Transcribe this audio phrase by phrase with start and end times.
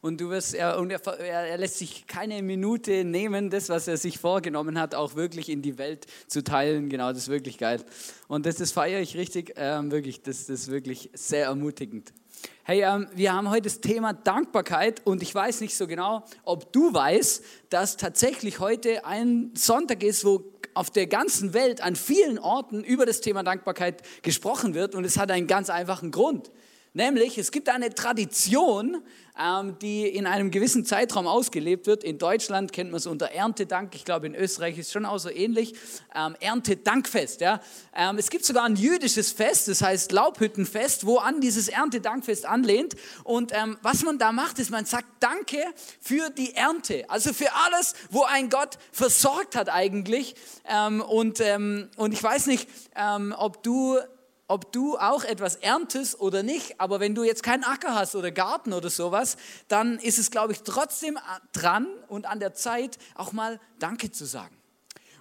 [0.00, 3.96] Und du wirst er, und er, er, lässt sich keine Minute nehmen, das was er
[3.96, 6.88] sich vorgenommen hat, auch wirklich in die Welt zu teilen.
[6.88, 7.82] Genau, das ist wirklich geil.
[8.28, 10.22] Und das, das feiere ich richtig, ähm, wirklich.
[10.22, 12.12] Das, das ist wirklich sehr ermutigend.
[12.64, 16.72] Hey, ähm, wir haben heute das Thema Dankbarkeit und ich weiß nicht so genau, ob
[16.72, 22.38] du weißt, dass tatsächlich heute ein Sonntag ist, wo auf der ganzen Welt an vielen
[22.38, 26.50] Orten über das Thema Dankbarkeit gesprochen wird und es hat einen ganz einfachen Grund.
[26.96, 29.02] Nämlich, es gibt eine Tradition,
[29.38, 32.02] ähm, die in einem gewissen Zeitraum ausgelebt wird.
[32.02, 33.94] In Deutschland kennt man es unter Erntedank.
[33.94, 35.74] Ich glaube, in Österreich ist es schon auch so ähnlich.
[36.14, 37.42] Ähm, Erntedankfest.
[37.42, 37.60] Ja?
[37.94, 42.94] Ähm, es gibt sogar ein jüdisches Fest, das heißt Laubhüttenfest, wo an dieses Erntedankfest anlehnt.
[43.24, 45.62] Und was man da macht, ist, man sagt Danke
[46.00, 47.04] für die Ernte.
[47.10, 50.34] Also für alles, wo ein Gott versorgt hat eigentlich.
[51.08, 52.68] Und ich weiß nicht,
[53.36, 53.98] ob du
[54.48, 58.30] ob du auch etwas erntest oder nicht, aber wenn du jetzt keinen Acker hast oder
[58.30, 59.36] Garten oder sowas,
[59.68, 61.18] dann ist es, glaube ich, trotzdem
[61.52, 64.56] dran und an der Zeit, auch mal Danke zu sagen.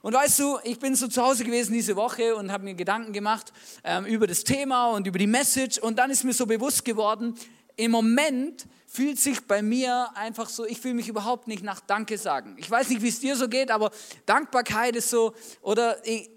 [0.03, 3.11] Und weißt du, ich bin so zu Hause gewesen diese Woche und habe mir Gedanken
[3.11, 3.51] gemacht
[3.83, 7.33] ähm, über das Thema und über die Message und dann ist mir so bewusst geworden,
[7.75, 12.19] im Moment fühlt sich bei mir einfach so, ich fühle mich überhaupt nicht nach Danke
[12.19, 12.55] sagen.
[12.59, 13.89] Ich weiß nicht, wie es dir so geht, aber
[14.27, 16.29] Dankbarkeit ist so, oder ich,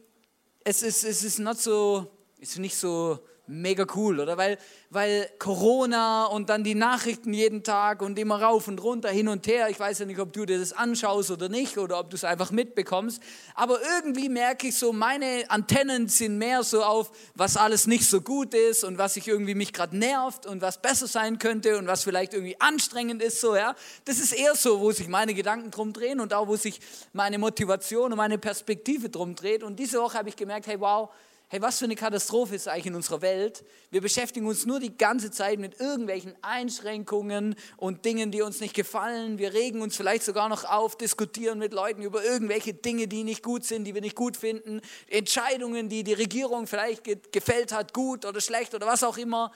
[0.64, 4.36] es ist, es ist not so, ist nicht so mega cool, oder?
[4.36, 4.58] Weil,
[4.90, 9.46] weil Corona und dann die Nachrichten jeden Tag und immer rauf und runter, hin und
[9.46, 9.68] her.
[9.70, 12.24] Ich weiß ja nicht, ob du dir das anschaust oder nicht oder ob du es
[12.24, 13.22] einfach mitbekommst.
[13.54, 18.20] Aber irgendwie merke ich so, meine Antennen sind mehr so auf, was alles nicht so
[18.20, 21.86] gut ist und was ich irgendwie mich gerade nervt und was besser sein könnte und
[21.86, 23.40] was vielleicht irgendwie anstrengend ist.
[23.40, 23.74] So, ja?
[24.04, 26.80] Das ist eher so, wo sich meine Gedanken drum drehen und auch, wo sich
[27.12, 29.62] meine Motivation und meine Perspektive drum dreht.
[29.62, 31.08] Und diese Woche habe ich gemerkt, hey, wow,
[31.48, 33.64] hey, was für eine Katastrophe ist eigentlich in unserer Welt?
[33.90, 38.74] Wir beschäftigen uns nur die ganze Zeit mit irgendwelchen Einschränkungen und Dingen, die uns nicht
[38.74, 39.38] gefallen.
[39.38, 43.42] Wir regen uns vielleicht sogar noch auf, diskutieren mit Leuten über irgendwelche Dinge, die nicht
[43.42, 44.82] gut sind, die wir nicht gut finden.
[45.08, 49.50] Entscheidungen, die die Regierung vielleicht gefällt hat, gut oder schlecht oder was auch immer.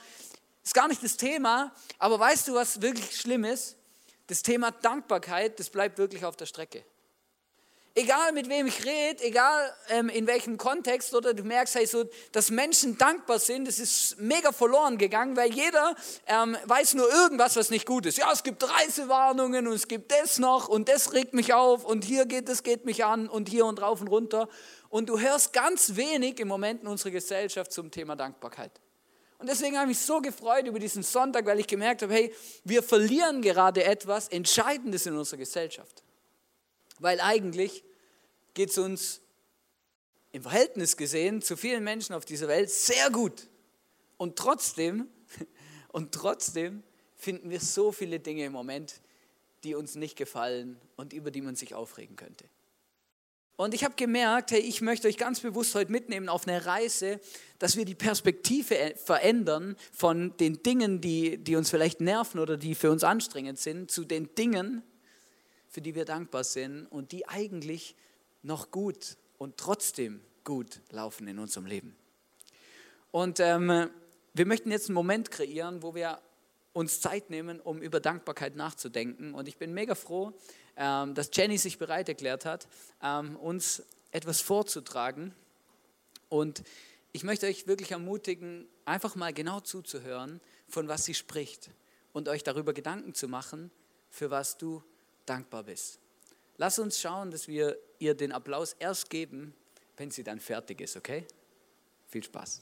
[0.63, 1.73] Ist gar nicht das Thema.
[1.99, 3.77] Aber weißt du, was wirklich schlimm ist?
[4.27, 6.83] Das Thema Dankbarkeit, das bleibt wirklich auf der Strecke.
[7.95, 12.05] Egal mit wem ich rede, egal ähm, in welchem Kontext, oder du merkst, hey, so,
[12.31, 15.95] dass Menschen dankbar sind, das ist mega verloren gegangen, weil jeder
[16.25, 18.17] ähm, weiß nur irgendwas, was nicht gut ist.
[18.17, 22.03] Ja, es gibt Reisewarnungen und es gibt das noch und das regt mich auf und
[22.03, 24.49] hier geht es, geht mich an und hier und rauf und runter.
[24.89, 28.71] Und du hörst ganz wenig im Moment in unserer Gesellschaft zum Thema Dankbarkeit.
[29.37, 32.33] Und deswegen habe ich mich so gefreut über diesen Sonntag, weil ich gemerkt habe, hey,
[32.63, 36.02] wir verlieren gerade etwas Entscheidendes in unserer Gesellschaft.
[36.99, 37.83] Weil eigentlich
[38.53, 39.21] geht es uns
[40.31, 43.49] im Verhältnis gesehen zu vielen Menschen auf dieser Welt sehr gut.
[44.17, 45.07] Und trotzdem,
[45.89, 46.83] und trotzdem
[47.15, 49.01] finden wir so viele Dinge im Moment,
[49.63, 52.45] die uns nicht gefallen und über die man sich aufregen könnte.
[53.55, 57.19] Und ich habe gemerkt, hey, ich möchte euch ganz bewusst heute mitnehmen auf eine Reise,
[57.59, 62.73] dass wir die Perspektive verändern von den Dingen, die, die uns vielleicht nerven oder die
[62.73, 64.81] für uns anstrengend sind, zu den Dingen,
[65.73, 67.95] für die wir dankbar sind und die eigentlich
[68.43, 71.95] noch gut und trotzdem gut laufen in unserem Leben.
[73.09, 73.89] Und ähm,
[74.35, 76.19] wir möchten jetzt einen Moment kreieren, wo wir
[76.73, 79.33] uns Zeit nehmen, um über Dankbarkeit nachzudenken.
[79.33, 80.33] Und ich bin mega froh,
[80.77, 82.67] ähm, dass Jenny sich bereit erklärt hat,
[83.01, 83.81] ähm, uns
[84.11, 85.33] etwas vorzutragen.
[86.29, 86.63] Und
[87.13, 91.71] ich möchte euch wirklich ermutigen, einfach mal genau zuzuhören, von was sie spricht
[92.11, 93.71] und euch darüber Gedanken zu machen,
[94.11, 94.83] für was du
[95.25, 95.99] dankbar bist.
[96.57, 99.53] Lass uns schauen, dass wir ihr den Applaus erst geben,
[99.97, 101.25] wenn sie dann fertig ist, okay?
[102.07, 102.61] Viel Spaß.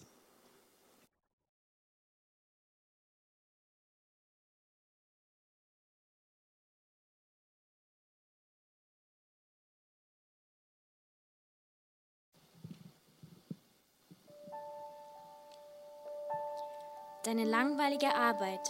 [17.24, 18.68] Deine langweilige Arbeit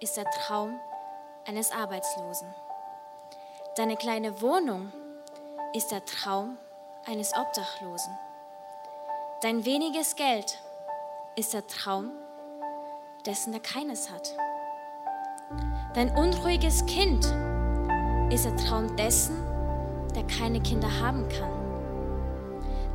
[0.00, 0.80] ist der Traum
[1.44, 2.48] eines Arbeitslosen.
[3.78, 4.90] Deine kleine Wohnung
[5.72, 6.58] ist der Traum
[7.06, 8.12] eines Obdachlosen.
[9.40, 10.58] Dein weniges Geld
[11.36, 12.10] ist der Traum
[13.24, 14.34] dessen, der keines hat.
[15.94, 17.24] Dein unruhiges Kind
[18.32, 19.36] ist der Traum dessen,
[20.12, 21.52] der keine Kinder haben kann.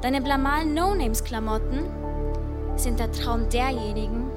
[0.02, 4.30] Deine blamalen No-Names-Klamotten sind der Traum derjenigen,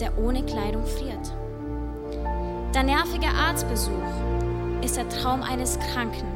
[0.00, 1.32] der ohne Kleidung friert.
[2.72, 4.27] Dein nerviger Arztbesuch
[4.82, 6.26] ist der Traum eines Kranken,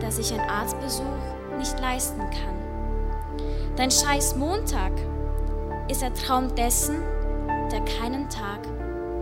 [0.00, 1.04] der sich einen Arztbesuch
[1.58, 2.56] nicht leisten kann.
[3.76, 4.92] Dein scheiß Montag
[5.88, 7.02] ist der Traum dessen,
[7.70, 8.60] der keinen Tag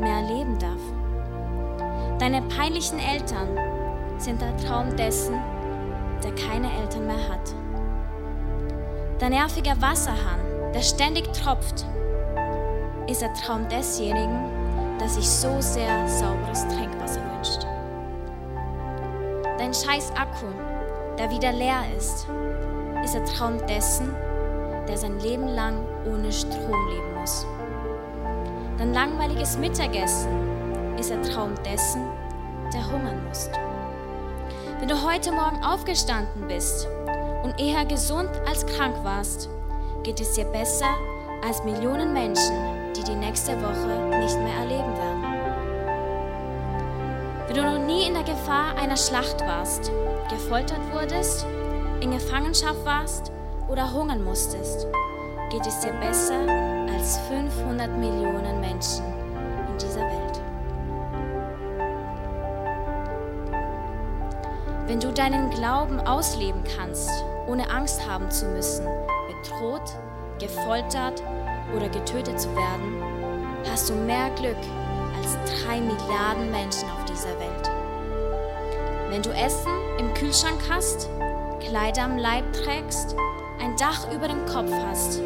[0.00, 0.80] mehr erleben darf.
[2.18, 3.48] Deine peinlichen Eltern
[4.18, 5.34] sind der Traum dessen,
[6.22, 7.54] der keine Eltern mehr hat.
[9.18, 10.40] Dein nerviger Wasserhahn,
[10.72, 11.84] der ständig tropft,
[13.08, 14.38] ist der Traum desjenigen,
[15.00, 17.73] der sich so sehr sauberes Trinkwasser wünscht.
[19.58, 20.46] Dein scheiß Akku,
[21.16, 22.26] der wieder leer ist,
[23.04, 24.12] ist der Traum dessen,
[24.88, 27.46] der sein Leben lang ohne Strom leben muss.
[28.78, 30.32] Dein langweiliges Mittagessen
[30.98, 32.02] ist der Traum dessen,
[32.72, 33.48] der hungern muss.
[34.80, 36.88] Wenn du heute Morgen aufgestanden bist
[37.44, 39.48] und eher gesund als krank warst,
[40.02, 40.94] geht es dir besser
[41.46, 42.56] als Millionen Menschen,
[42.96, 45.13] die die nächste Woche nicht mehr erleben werden.
[47.54, 49.92] Wenn du noch nie in der Gefahr einer Schlacht warst,
[50.28, 51.46] gefoltert wurdest,
[52.00, 53.30] in Gefangenschaft warst
[53.68, 54.88] oder hungern musstest,
[55.50, 56.40] geht es dir besser
[56.92, 59.04] als 500 Millionen Menschen
[59.68, 60.40] in dieser Welt.
[64.88, 67.08] Wenn du deinen Glauben ausleben kannst,
[67.46, 68.84] ohne Angst haben zu müssen,
[69.28, 69.96] bedroht,
[70.40, 71.22] gefoltert
[71.76, 73.00] oder getötet zu werden,
[73.70, 74.56] hast du mehr Glück
[75.22, 77.70] als drei Milliarden Menschen auf dieser Welt.
[79.08, 81.08] Wenn du Essen im Kühlschrank hast,
[81.60, 83.14] Kleider am Leib trägst,
[83.60, 85.20] ein Dach über dem Kopf hast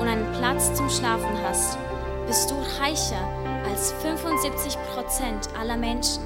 [0.00, 1.78] und einen Platz zum Schlafen hast,
[2.26, 3.28] bist du reicher
[3.70, 6.22] als 75 Prozent aller Menschen.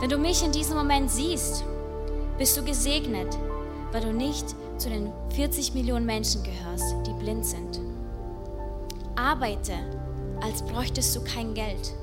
[0.00, 1.64] Wenn du mich in diesem Moment siehst,
[2.38, 3.36] bist du gesegnet,
[3.92, 7.80] weil du nicht zu den 40 Millionen Menschen gehörst, die blind sind.
[9.16, 9.74] Arbeite,
[10.42, 11.94] als bräuchtest du kein Geld.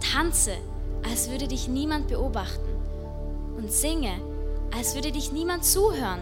[0.00, 0.52] Tanze,
[1.08, 2.68] als würde dich niemand beobachten.
[3.56, 4.12] Und singe,
[4.76, 6.20] als würde dich niemand zuhören.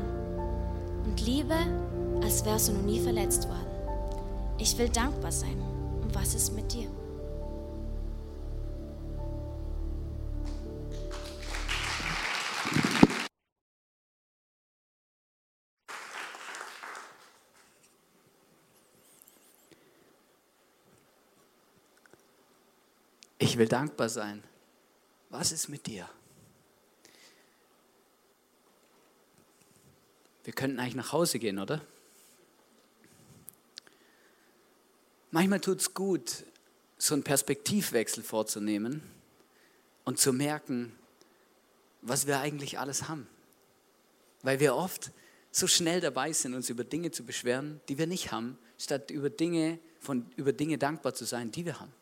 [1.05, 1.57] Und liebe,
[2.23, 3.67] als wärst du noch nie verletzt worden.
[4.59, 5.61] Ich will dankbar sein.
[6.03, 6.89] Und was ist mit dir?
[23.53, 24.43] Ich will dankbar sein.
[25.29, 26.09] Was ist mit dir?
[30.43, 31.85] Wir könnten eigentlich nach Hause gehen, oder?
[35.33, 36.47] Manchmal tut es gut,
[36.97, 39.03] so einen Perspektivwechsel vorzunehmen
[40.07, 40.97] und zu merken,
[42.01, 43.27] was wir eigentlich alles haben.
[44.41, 45.11] Weil wir oft
[45.51, 49.29] so schnell dabei sind, uns über Dinge zu beschweren, die wir nicht haben, statt über
[49.29, 51.93] Dinge, von, über Dinge dankbar zu sein, die wir haben.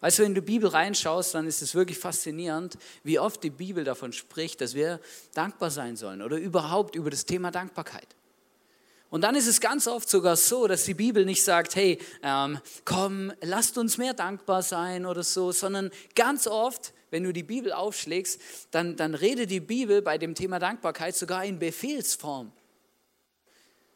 [0.00, 3.84] Weißt du, wenn du Bibel reinschaust, dann ist es wirklich faszinierend, wie oft die Bibel
[3.84, 5.00] davon spricht, dass wir
[5.34, 8.14] dankbar sein sollen oder überhaupt über das Thema Dankbarkeit.
[9.10, 12.58] Und dann ist es ganz oft sogar so, dass die Bibel nicht sagt, hey, ähm,
[12.84, 17.72] komm, lasst uns mehr dankbar sein oder so, sondern ganz oft, wenn du die Bibel
[17.72, 18.40] aufschlägst,
[18.70, 22.52] dann, dann redet die Bibel bei dem Thema Dankbarkeit sogar in Befehlsform.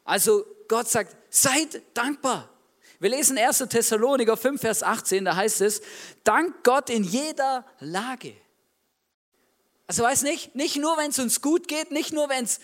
[0.03, 2.49] Also Gott sagt, seid dankbar.
[3.03, 3.57] Wir lesen 1.
[3.67, 5.81] Thessaloniker 5, Vers 18, da heißt es,
[6.23, 8.33] dank Gott in jeder Lage.
[9.87, 12.61] Also weiß nicht, nicht nur, wenn es uns gut geht, nicht nur, wenn es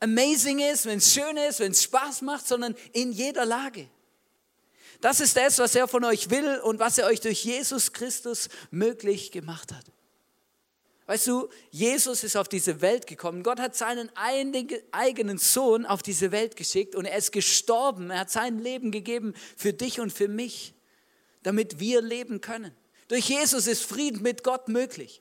[0.00, 3.88] amazing ist, wenn es schön ist, wenn es Spaß macht, sondern in jeder Lage.
[5.00, 8.48] Das ist das, was er von euch will und was er euch durch Jesus Christus
[8.72, 9.84] möglich gemacht hat.
[11.10, 13.42] Weißt du, Jesus ist auf diese Welt gekommen.
[13.42, 18.10] Gott hat seinen eigenen Sohn auf diese Welt geschickt und er ist gestorben.
[18.10, 20.72] Er hat sein Leben gegeben für dich und für mich,
[21.42, 22.70] damit wir leben können.
[23.08, 25.20] Durch Jesus ist Frieden mit Gott möglich.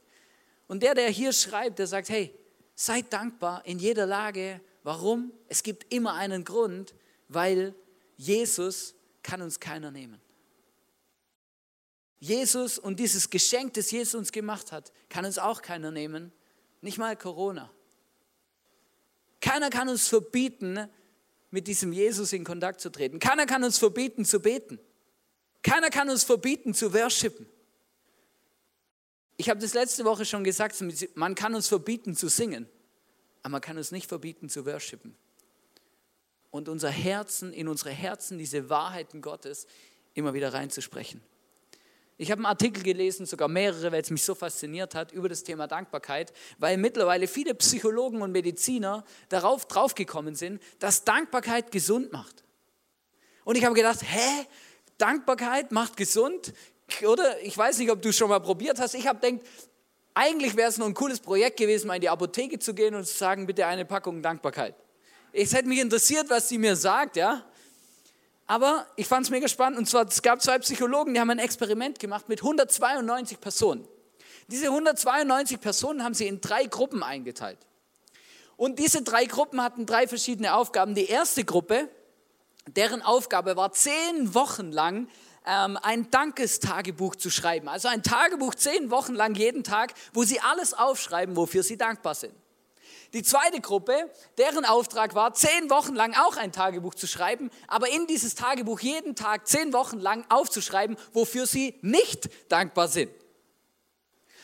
[0.67, 2.35] Und der, der hier schreibt, der sagt, hey,
[2.75, 4.61] seid dankbar in jeder Lage.
[4.83, 5.33] Warum?
[5.47, 6.93] Es gibt immer einen Grund,
[7.29, 7.73] weil
[8.15, 8.93] Jesus
[9.23, 10.21] kann uns keiner nehmen.
[12.19, 16.31] Jesus und dieses Geschenk, das Jesus uns gemacht hat, kann uns auch keiner nehmen,
[16.81, 17.71] nicht mal Corona.
[19.41, 20.89] Keiner kann uns verbieten,
[21.51, 23.19] mit diesem Jesus in Kontakt zu treten.
[23.19, 24.79] Keiner kann uns verbieten zu beten.
[25.63, 27.47] Keiner kann uns verbieten zu worshipen.
[29.37, 30.83] Ich habe das letzte Woche schon gesagt,
[31.15, 32.67] man kann uns verbieten zu singen,
[33.41, 35.15] aber man kann uns nicht verbieten zu worshipen.
[36.51, 39.65] Und unser Herzen, in unsere Herzen diese Wahrheiten Gottes
[40.13, 41.21] immer wieder reinzusprechen.
[42.21, 45.45] Ich habe einen Artikel gelesen, sogar mehrere, weil es mich so fasziniert hat, über das
[45.45, 52.43] Thema Dankbarkeit, weil mittlerweile viele Psychologen und Mediziner darauf draufgekommen sind, dass Dankbarkeit gesund macht.
[53.45, 54.45] Und ich habe gedacht, hä?
[54.97, 56.53] Dankbarkeit macht gesund?
[57.05, 57.41] oder?
[57.41, 58.95] Ich weiß nicht, ob du es schon mal probiert hast.
[58.95, 59.47] Ich habe gedacht,
[60.13, 63.05] eigentlich wäre es nur ein cooles Projekt gewesen, mal in die Apotheke zu gehen und
[63.05, 64.75] zu sagen, bitte eine Packung Dankbarkeit.
[65.31, 67.45] Es hätte mich interessiert, was sie mir sagt, ja.
[68.49, 69.77] Aber ich fand es mega spannend.
[69.77, 73.87] Und zwar, es gab zwei Psychologen, die haben ein Experiment gemacht mit 192 Personen.
[74.47, 77.59] Diese 192 Personen haben sie in drei Gruppen eingeteilt.
[78.57, 80.95] Und diese drei Gruppen hatten drei verschiedene Aufgaben.
[80.95, 81.89] Die erste Gruppe,
[82.65, 85.09] deren Aufgabe war, zehn Wochen lang
[85.45, 87.67] ähm, ein Dankestagebuch zu schreiben.
[87.67, 92.15] Also ein Tagebuch zehn Wochen lang jeden Tag, wo sie alles aufschreiben, wofür sie dankbar
[92.15, 92.33] sind.
[93.13, 97.89] Die zweite Gruppe, deren Auftrag war, zehn Wochen lang auch ein Tagebuch zu schreiben, aber
[97.89, 103.11] in dieses Tagebuch jeden Tag zehn Wochen lang aufzuschreiben, wofür sie nicht dankbar sind.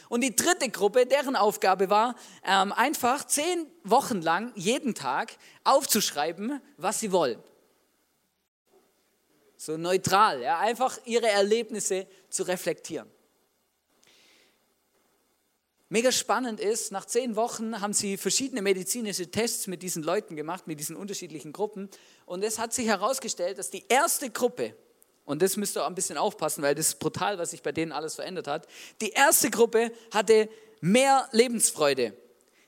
[0.10, 6.62] Und die dritte Gruppe, deren Aufgabe war, ähm, einfach zehn Wochen lang jeden Tag aufzuschreiben,
[6.78, 7.42] was sie wollen.
[9.58, 13.10] So neutral, ja, einfach ihre Erlebnisse zu reflektieren.
[15.90, 20.66] Mega spannend ist, nach zehn Wochen haben sie verschiedene medizinische Tests mit diesen Leuten gemacht,
[20.66, 21.90] mit diesen unterschiedlichen Gruppen.
[22.26, 24.76] Und es hat sich herausgestellt, dass die erste Gruppe,
[25.26, 27.72] und das müsst ihr auch ein bisschen aufpassen, weil das ist brutal, was sich bei
[27.72, 28.68] denen alles verändert hat,
[29.00, 30.50] die erste Gruppe hatte
[30.82, 32.16] mehr Lebensfreude,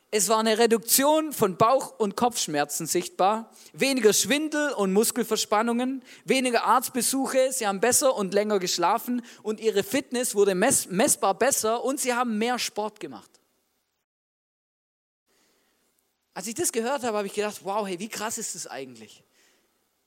[0.10, 7.52] es war eine Reduktion von Bauch- und Kopfschmerzen sichtbar, weniger Schwindel und Muskelverspannungen, weniger Arztbesuche,
[7.52, 12.14] sie haben besser und länger geschlafen und ihre Fitness wurde mess messbar besser und sie
[12.14, 13.30] haben mehr Sport gemacht.
[16.34, 19.24] Als ich das gehört habe, habe ich gedacht, wow, hey, wie krass ist das eigentlich?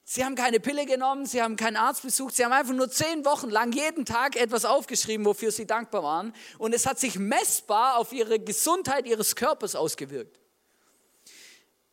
[0.03, 3.23] Sie haben keine Pille genommen, sie haben keinen Arzt besucht, sie haben einfach nur zehn
[3.23, 6.33] Wochen lang jeden Tag etwas aufgeschrieben, wofür sie dankbar waren.
[6.57, 10.39] Und es hat sich messbar auf ihre Gesundheit ihres Körpers ausgewirkt.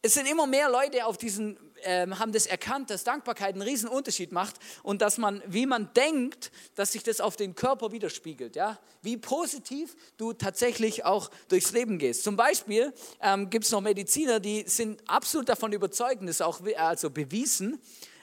[0.00, 3.88] Es sind immer mehr Leute auf diesen, äh, haben das erkannt, dass Dankbarkeit einen riesen
[3.88, 8.56] Unterschied macht und dass man, wie man denkt, dass sich das auf den Körper widerspiegelt.
[8.56, 8.78] Ja?
[9.02, 12.24] Wie positiv du tatsächlich auch durchs Leben gehst.
[12.24, 16.60] Zum Beispiel ähm, gibt es noch Mediziner, die sind absolut davon überzeugt, das ist auch
[16.76, 17.80] also bewiesen,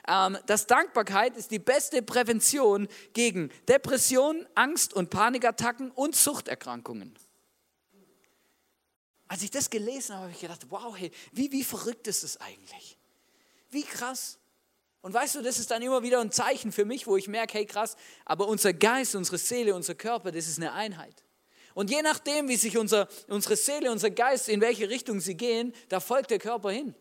[0.07, 7.15] ähm, dass Dankbarkeit ist die beste Prävention gegen Depression, Angst und Panikattacken und Suchterkrankungen.
[9.27, 12.37] Als ich das gelesen habe, habe ich gedacht, wow, hey, wie, wie verrückt ist das
[12.37, 12.94] eigentlich?
[13.75, 14.39] Wie krass.
[15.01, 17.57] Und weißt du, das ist dann immer wieder ein Zeichen für mich, wo ich merke,
[17.57, 21.25] hey krass, aber unser Geist, unsere Seele, unser Körper, das ist eine Einheit.
[21.73, 25.73] Und je nachdem, wie sich unser, unsere Seele, unser Geist, in welche Richtung sie gehen,
[25.89, 26.95] da folgt der Körper hin.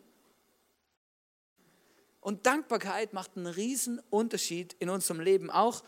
[2.20, 5.84] Und Dankbarkeit macht einen riesen Unterschied in unserem Leben, auch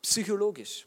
[0.00, 0.86] psychologisch.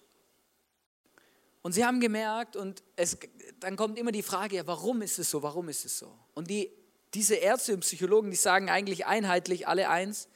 [1.62, 3.20] Und sie haben gemerkt, und es,
[3.60, 6.18] dann kommt immer die Frage, ja, warum ist es so, warum ist es so?
[6.34, 6.72] Und die,
[7.14, 10.28] diese Ärzte und Psychologen, die sagen eigentlich einheitlich alle eins,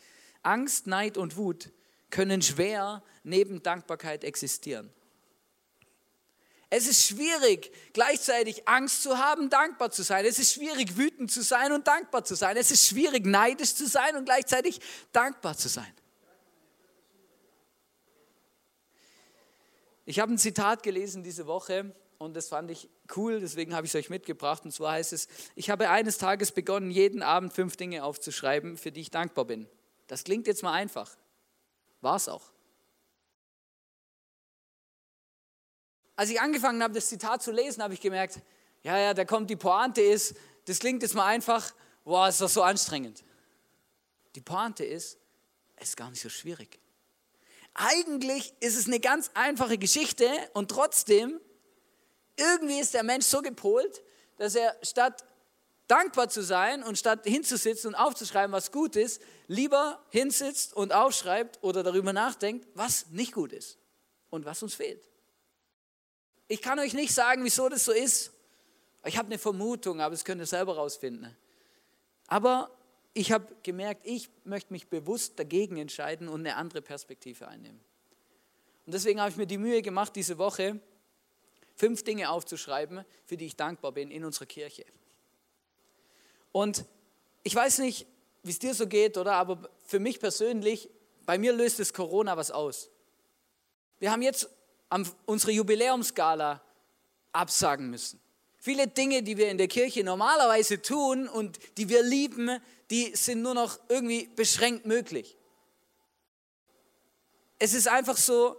[0.43, 1.72] Angst, Neid und Wut
[2.10, 4.91] können schwer neben Dankbarkeit existieren.
[6.69, 10.25] Es ist schwierig, gleichzeitig Angst zu haben, dankbar zu sein.
[10.25, 12.57] Es ist schwierig, wütend zu sein und dankbar zu sein.
[12.57, 14.81] Es ist schwierig, neidisch zu sein und gleichzeitig
[15.13, 15.93] dankbar zu sein.
[20.05, 23.91] Ich habe ein Zitat gelesen diese Woche und das fand ich cool, deswegen habe ich
[23.91, 24.65] es euch mitgebracht.
[24.65, 28.91] Und zwar heißt es, ich habe eines Tages begonnen, jeden Abend fünf Dinge aufzuschreiben, für
[28.91, 29.67] die ich dankbar bin.
[30.07, 31.15] Das klingt jetzt mal einfach.
[32.01, 32.51] War es auch.
[36.17, 38.41] als ich angefangen habe, das Zitat zu lesen, habe ich gemerkt,
[38.83, 42.50] ja, ja, da kommt die Pointe ist, das klingt jetzt mal einfach, boah, ist doch
[42.50, 43.24] so anstrengend.
[44.36, 45.19] Die Pointe ist,
[45.75, 46.79] es ist gar nicht so schwierig.
[47.75, 51.39] Eigentlich ist es eine ganz einfache Geschichte und trotzdem,
[52.38, 54.01] irgendwie ist der Mensch so gepolt,
[54.38, 55.24] dass er statt
[55.88, 61.60] dankbar zu sein und statt hinzusitzen und aufzuschreiben, was gut ist, lieber hinsitzt und aufschreibt
[61.63, 63.77] oder darüber nachdenkt, was nicht gut ist
[64.29, 65.10] und was uns fehlt.
[66.48, 68.32] Ich kann euch nicht sagen, wieso das so ist.
[69.06, 71.36] Ich habe eine Vermutung, aber das könnt ihr selber rausfinden.
[72.27, 72.70] Aber
[73.13, 77.79] ich habe gemerkt, ich möchte mich bewusst dagegen entscheiden und eine andere Perspektive einnehmen.
[78.86, 80.79] Und deswegen habe ich mir die Mühe gemacht, diese Woche
[81.77, 84.86] fünf Dinge aufzuschreiben, für die ich dankbar bin in unserer Kirche.
[86.51, 86.86] Und
[87.43, 88.07] ich weiß nicht,
[88.43, 89.34] wie es dir so geht, oder?
[89.34, 90.89] Aber für mich persönlich,
[91.25, 92.89] bei mir löst es Corona was aus.
[94.00, 94.50] Wir haben jetzt
[95.25, 96.62] unsere Jubiläumsgala
[97.31, 98.19] absagen müssen.
[98.57, 103.41] Viele Dinge, die wir in der Kirche normalerweise tun und die wir lieben, die sind
[103.41, 105.38] nur noch irgendwie beschränkt möglich.
[107.60, 108.55] Es ist einfach so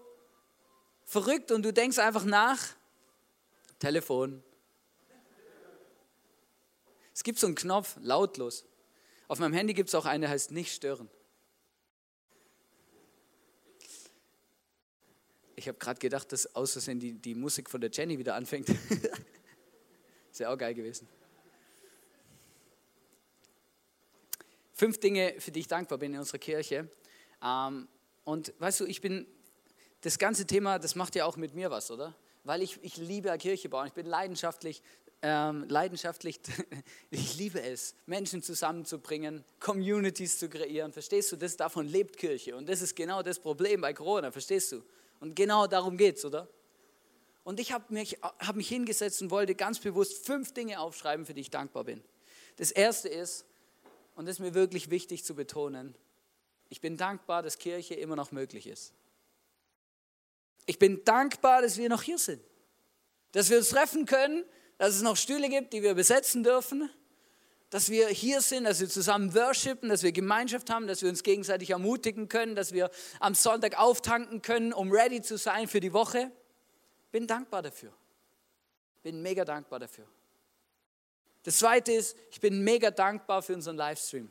[1.05, 2.78] verrückt und du denkst einfach nach.
[3.79, 4.43] Telefon.
[7.15, 8.65] Es gibt so einen Knopf, lautlos.
[9.27, 11.11] Auf meinem Handy gibt es auch eine, heißt nicht stören.
[15.57, 18.69] Ich habe gerade gedacht, dass aus Versehen die, die Musik von der Jenny wieder anfängt.
[20.31, 21.09] Ist ja auch geil gewesen.
[24.73, 26.89] Fünf Dinge, für die ich dankbar bin in unserer Kirche.
[27.43, 27.89] Ähm,
[28.23, 29.27] und weißt du, ich bin,
[30.03, 32.15] das ganze Thema, das macht ja auch mit mir was, oder?
[32.49, 33.89] Weil ich, ich liebe Kirche bauen.
[33.89, 34.81] Ich bin leidenschaftlich,
[35.21, 36.41] ähm, leidenschaftlich,
[37.11, 40.91] ich liebe es, Menschen zusammenzubringen, Communities zu kreieren.
[40.95, 42.57] Verstehst du, das, davon lebt Kirche.
[42.57, 44.83] Und das ist genau das Problem bei Corona, verstehst du?
[45.21, 46.49] Und genau darum geht es, oder?
[47.45, 51.35] Und ich habe mich, hab mich hingesetzt und wollte ganz bewusst fünf Dinge aufschreiben, für
[51.35, 52.03] die ich dankbar bin.
[52.57, 53.45] Das erste ist,
[54.15, 55.95] und das ist mir wirklich wichtig zu betonen,
[56.71, 58.95] ich bin dankbar, dass Kirche immer noch möglich ist.
[60.69, 62.43] Ich bin dankbar, dass wir noch hier sind.
[63.33, 64.45] Dass wir uns treffen können,
[64.77, 66.91] dass es noch Stühle gibt, die wir besetzen dürfen.
[67.71, 71.23] Dass wir hier sind, dass wir zusammen worshipen, dass wir Gemeinschaft haben, dass wir uns
[71.23, 75.95] gegenseitig ermutigen können, dass wir am Sonntag auftanken können, um ready zu sein für die
[75.95, 76.31] Woche.
[77.13, 77.95] Bin dankbar dafür.
[79.03, 80.07] Bin mega dankbar dafür.
[81.45, 84.31] Das zweite ist, ich bin mega dankbar für unseren Livestream.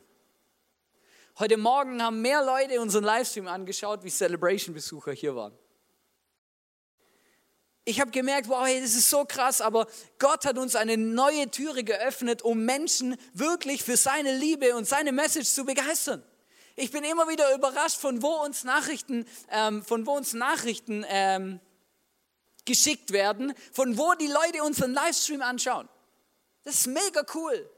[1.40, 5.58] Heute Morgen haben mehr Leute unseren Livestream angeschaut, wie Celebration-Besucher hier waren.
[7.88, 9.86] Ich habe gemerkt, wow, hey, das ist so krass, aber
[10.18, 15.10] Gott hat uns eine neue Türe geöffnet, um Menschen wirklich für seine Liebe und seine
[15.10, 16.22] Message zu begeistern.
[16.76, 21.60] Ich bin immer wieder überrascht, von wo uns Nachrichten, ähm, von wo uns Nachrichten ähm,
[22.66, 25.88] geschickt werden, von wo die Leute unseren Livestream anschauen.
[26.64, 27.70] Das ist mega cool.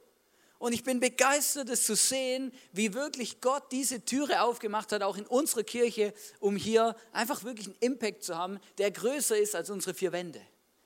[0.61, 5.17] Und ich bin begeistert, es zu sehen, wie wirklich Gott diese Türe aufgemacht hat, auch
[5.17, 9.71] in unserer Kirche, um hier einfach wirklich einen Impact zu haben, der größer ist als
[9.71, 10.43] unsere vier Wände.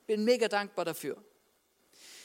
[0.07, 1.16] Bin mega dankbar dafür.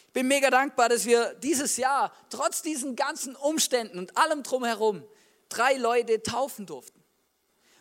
[0.05, 5.03] Ich bin mega dankbar, dass wir dieses Jahr, trotz diesen ganzen Umständen und allem drumherum,
[5.49, 7.03] drei Leute taufen durften.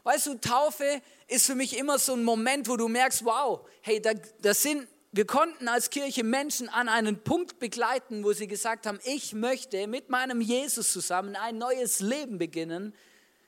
[0.02, 4.00] Weißt du, Taufe ist für mich immer so ein Moment, wo du merkst, wow, hey,
[4.00, 8.87] da, da sind wir konnten als Kirche Menschen an einen Punkt begleiten, wo sie gesagt
[8.87, 12.94] haben, ich möchte mit meinem Jesus zusammen ein neues Leben beginnen.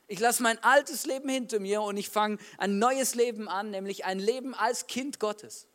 [0.08, 4.04] Ich lasse mein altes Leben hinter mir und ich fange ein neues Leben an, nämlich
[4.04, 5.68] ein Leben als Kind Gottes.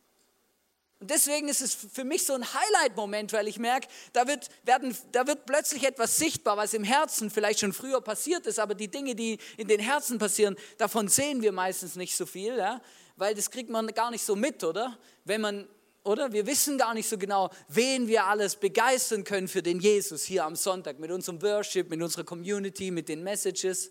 [1.00, 4.94] Und deswegen ist es für mich so ein Highlight-Moment, weil ich merke, da wird, werden,
[5.12, 8.88] da wird plötzlich etwas sichtbar, was im Herzen vielleicht schon früher passiert ist, aber die
[8.88, 12.82] Dinge, die in den Herzen passieren, davon sehen wir meistens nicht so viel, ja?
[13.16, 14.98] weil das kriegt man gar nicht so mit, oder?
[15.24, 15.66] Wenn man
[16.06, 16.32] oder?
[16.32, 20.44] Wir wissen gar nicht so genau, wen wir alles begeistern können für den Jesus hier
[20.44, 23.90] am Sonntag mit unserem Worship, mit unserer Community, mit den Messages.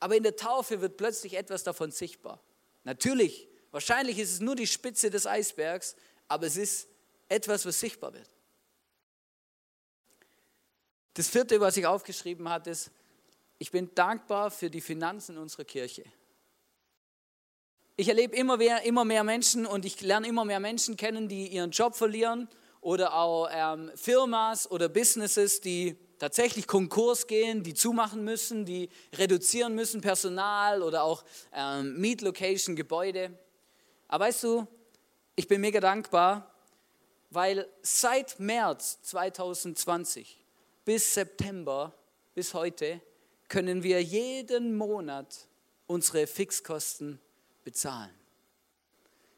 [0.00, 2.42] Aber in der Taufe wird plötzlich etwas davon sichtbar.
[2.82, 5.94] Natürlich, wahrscheinlich ist es nur die Spitze des Eisbergs,
[6.26, 6.88] aber es ist
[7.28, 8.28] etwas, was sichtbar wird.
[11.14, 12.90] Das vierte, was ich aufgeschrieben habe, ist,
[13.58, 16.04] ich bin dankbar für die Finanzen unserer Kirche
[17.96, 21.48] ich erlebe immer mehr, immer mehr Menschen und ich lerne immer mehr Menschen kennen, die
[21.48, 22.48] ihren Job verlieren
[22.80, 29.74] oder auch ähm, Firmas oder Businesses, die tatsächlich Konkurs gehen, die zumachen müssen, die reduzieren
[29.74, 33.38] müssen, Personal oder auch ähm, Meet Location, Gebäude.
[34.08, 34.66] Aber weißt du,
[35.36, 36.52] ich bin mega dankbar,
[37.30, 40.44] weil seit März 2020
[40.84, 41.92] bis September,
[42.34, 43.00] bis heute,
[43.48, 45.46] können wir jeden Monat
[45.86, 47.20] unsere Fixkosten
[47.64, 48.14] bezahlen.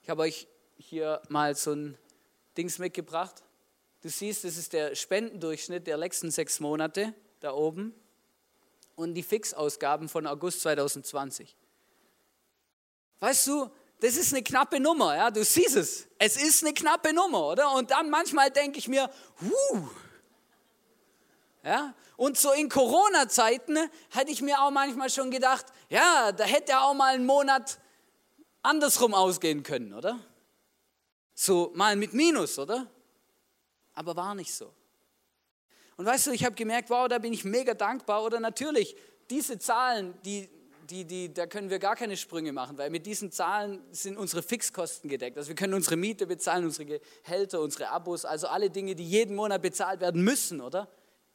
[0.03, 1.99] Ich habe euch hier mal so ein
[2.57, 3.43] Dings mitgebracht.
[4.03, 7.95] Du siehst, das ist der Spendendurchschnitt der letzten sechs Monate da oben
[8.95, 11.57] und die Fixausgaben von August 2020.
[13.21, 16.07] Weißt du, das ist eine knappe Nummer, ja, du siehst es.
[16.19, 17.73] Es ist eine knappe Nummer, oder?
[17.73, 19.11] Und dann manchmal denke ich mir,
[19.41, 19.89] huh.
[21.65, 23.77] Ja, und so in Corona-Zeiten
[24.11, 27.81] hätte ich mir auch manchmal schon gedacht, ja, da hätte auch mal einen Monat
[28.67, 30.19] andersrum ausgehen können, oder?
[31.35, 32.87] So mal mit Minus, oder?
[33.95, 34.73] Aber war nicht so.
[35.97, 38.23] Und weißt du, ich habe gemerkt, wow, da bin ich mega dankbar.
[38.25, 38.97] Oder natürlich,
[39.31, 40.49] diese Zahlen, die,
[40.91, 44.43] die, die, da können wir gar keine Sprünge machen, weil mit diesen Zahlen sind unsere
[44.43, 45.39] Fixkosten gedeckt.
[45.39, 49.35] Also wir können unsere Miete bezahlen, unsere Gehälter, unsere Abos, also alle Dinge, die jeden
[49.35, 50.89] Monat bezahlt werden müssen, oder?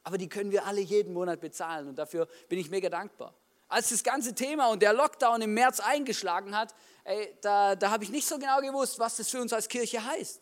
[0.04, 3.34] Aber die können wir alle jeden Monat bezahlen und dafür bin ich mega dankbar
[3.72, 8.04] als das ganze Thema und der Lockdown im März eingeschlagen hat, ey, da, da habe
[8.04, 10.40] ich nicht so genau gewusst, was das für uns als Kirche heißt.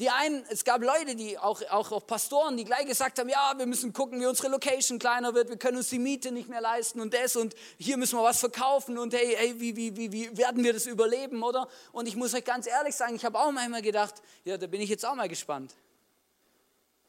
[0.00, 3.52] Die einen, es gab Leute, die auch, auch, auch Pastoren, die gleich gesagt haben, ja,
[3.56, 6.60] wir müssen gucken, wie unsere Location kleiner wird, wir können uns die Miete nicht mehr
[6.60, 10.12] leisten und das und hier müssen wir was verkaufen und hey, hey wie, wie, wie,
[10.12, 11.68] wie werden wir das überleben, oder?
[11.90, 14.80] Und ich muss euch ganz ehrlich sagen, ich habe auch manchmal gedacht, ja, da bin
[14.80, 15.74] ich jetzt auch mal gespannt,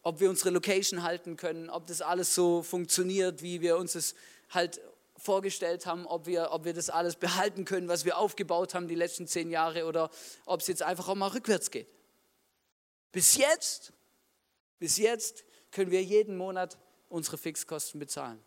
[0.02, 4.15] ob wir unsere Location halten können, ob das alles so funktioniert, wie wir uns das
[4.50, 4.82] halt
[5.18, 8.96] vorgestellt haben, ob wir, ob wir das alles behalten können, was wir aufgebaut haben die
[8.96, 10.10] letzten zehn Jahre oder
[10.46, 11.88] ob es jetzt einfach auch mal rückwärts geht.
[13.12, 13.94] Bis jetzt,
[14.80, 16.78] bis jetzt können wir jeden Monat
[17.10, 18.40] unsere Fixkosten bezahlen.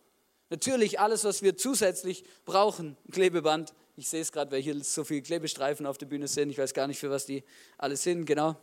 [0.50, 3.74] Natürlich alles, was wir zusätzlich brauchen, Klebeband.
[3.96, 6.50] Ich sehe es gerade, weil hier so viele Klebestreifen auf der Bühne sind.
[6.50, 7.42] Ich weiß gar nicht, für was die
[7.78, 8.56] alle sind, genau.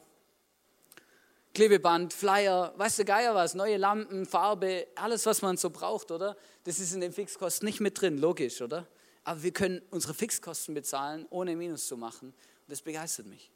[1.54, 6.38] Klebeband, Flyer, weißt du Geier was, neue Lampen, Farbe, alles, was man so braucht, oder?
[6.64, 8.88] Das ist in den Fixkosten nicht mit drin, logisch, oder?
[9.24, 12.30] Aber wir können unsere Fixkosten bezahlen, ohne Minus zu machen.
[12.30, 13.52] Und das begeistert mich.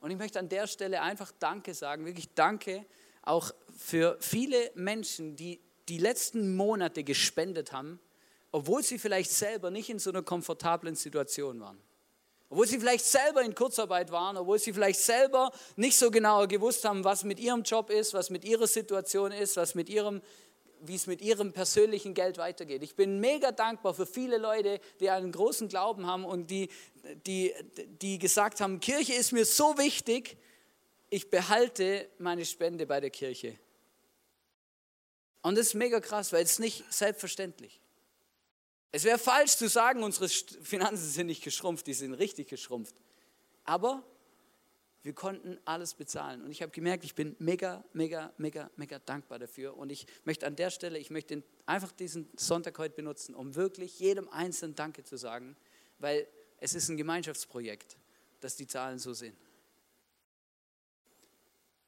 [0.00, 2.84] Und ich möchte an der Stelle einfach Danke sagen, wirklich Danke
[3.22, 8.00] auch für viele Menschen, die die letzten Monate gespendet haben,
[8.52, 11.78] obwohl sie vielleicht selber nicht in so einer komfortablen Situation waren.
[12.50, 16.84] Obwohl sie vielleicht selber in Kurzarbeit waren, obwohl sie vielleicht selber nicht so genau gewusst
[16.84, 20.20] haben, was mit ihrem Job ist, was mit ihrer Situation ist, was mit ihrem,
[20.80, 22.82] wie es mit ihrem persönlichen Geld weitergeht.
[22.82, 26.70] Ich bin mega dankbar für viele Leute, die einen großen Glauben haben und die,
[27.24, 27.54] die,
[28.02, 30.36] die gesagt haben, Kirche ist mir so wichtig,
[31.08, 33.56] ich behalte meine Spende bei der Kirche.
[35.42, 37.79] Und das ist mega krass, weil es nicht selbstverständlich.
[38.92, 42.94] Es wäre falsch zu sagen, unsere Finanzen sind nicht geschrumpft, die sind richtig geschrumpft.
[43.64, 44.02] Aber
[45.02, 46.42] wir konnten alles bezahlen.
[46.42, 49.76] Und ich habe gemerkt, ich bin mega, mega, mega, mega dankbar dafür.
[49.76, 53.98] Und ich möchte an der Stelle, ich möchte einfach diesen Sonntag heute benutzen, um wirklich
[53.98, 55.56] jedem Einzelnen Danke zu sagen,
[55.98, 56.26] weil
[56.58, 57.96] es ist ein Gemeinschaftsprojekt,
[58.40, 59.36] dass die Zahlen so sind.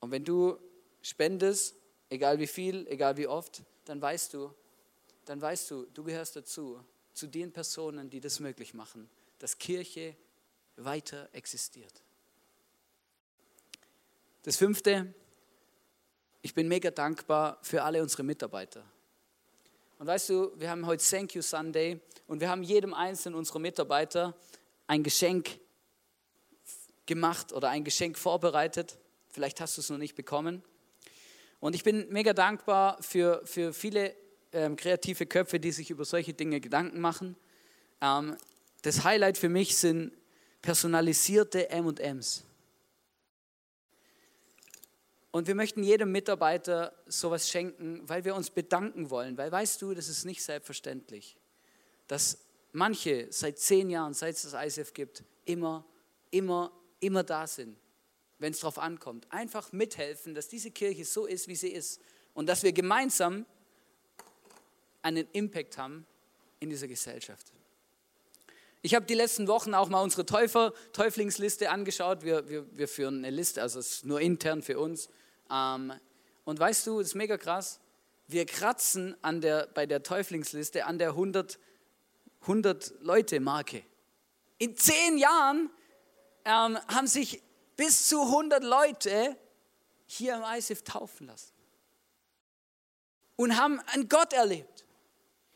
[0.00, 0.56] Und wenn du
[1.02, 1.76] spendest,
[2.08, 4.54] egal wie viel, egal wie oft, dann weißt du,
[5.26, 6.82] dann weißt du, du gehörst dazu
[7.12, 10.16] zu den Personen, die das möglich machen, dass Kirche
[10.76, 12.02] weiter existiert.
[14.42, 15.14] Das fünfte,
[16.40, 18.84] ich bin mega dankbar für alle unsere Mitarbeiter.
[19.98, 23.60] Und weißt du, wir haben heute Thank You Sunday und wir haben jedem einzelnen unserer
[23.60, 24.36] Mitarbeiter
[24.88, 25.60] ein Geschenk
[27.06, 28.98] gemacht oder ein Geschenk vorbereitet.
[29.28, 30.62] Vielleicht hast du es noch nicht bekommen.
[31.60, 34.16] Und ich bin mega dankbar für, für viele
[34.52, 37.36] ähm, kreative Köpfe, die sich über solche Dinge Gedanken machen.
[38.00, 38.36] Ähm,
[38.82, 40.12] das Highlight für mich sind
[40.60, 42.44] personalisierte M&Ms.
[45.30, 49.38] Und wir möchten jedem Mitarbeiter sowas schenken, weil wir uns bedanken wollen.
[49.38, 51.38] Weil weißt du, das ist nicht selbstverständlich,
[52.06, 52.38] dass
[52.72, 55.86] manche seit zehn Jahren, seit es das ISF gibt, immer,
[56.30, 57.78] immer, immer da sind,
[58.38, 59.26] wenn es darauf ankommt.
[59.30, 62.00] Einfach mithelfen, dass diese Kirche so ist, wie sie ist.
[62.34, 63.46] Und dass wir gemeinsam
[65.02, 66.06] einen Impact haben
[66.60, 67.52] in dieser Gesellschaft.
[68.84, 72.24] Ich habe die letzten Wochen auch mal unsere Täufer, Täuflingsliste angeschaut.
[72.24, 75.08] Wir, wir, wir führen eine Liste, also es ist nur intern für uns.
[75.50, 75.92] Ähm,
[76.44, 77.80] und weißt du, das ist mega krass.
[78.26, 81.58] Wir kratzen an der, bei der Täuflingsliste an der 100,
[82.42, 83.84] 100 Leute Marke.
[84.58, 85.70] In zehn Jahren
[86.44, 87.40] ähm, haben sich
[87.76, 89.36] bis zu 100 Leute
[90.06, 91.52] hier im ISIF taufen lassen
[93.36, 94.84] und haben einen Gott erlebt.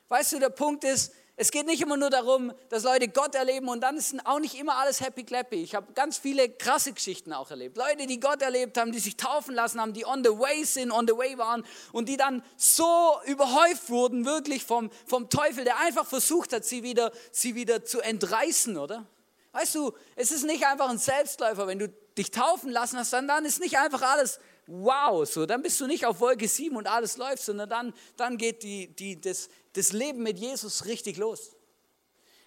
[0.08, 3.68] Weißt du, der Punkt ist, es geht nicht immer nur darum, dass Leute Gott erleben
[3.68, 5.62] und dann ist auch nicht immer alles happy clappy.
[5.62, 7.76] Ich habe ganz viele krasse Geschichten auch erlebt.
[7.76, 10.90] Leute, die Gott erlebt haben, die sich taufen lassen haben, die on the way sind,
[10.90, 15.78] on the way waren und die dann so überhäuft wurden, wirklich vom, vom Teufel, der
[15.80, 19.04] einfach versucht hat, sie wieder, sie wieder zu entreißen, oder?
[19.52, 23.44] Weißt du, es ist nicht einfach ein Selbstläufer, wenn du dich taufen lassen hast, dann,
[23.44, 27.16] ist nicht einfach alles wow, so, dann bist du nicht auf Wolke 7 und alles
[27.16, 31.54] läuft, sondern dann, dann geht die, die, das, das Leben mit Jesus richtig los.